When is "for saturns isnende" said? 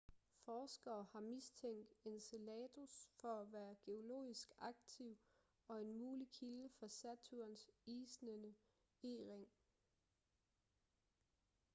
6.69-8.53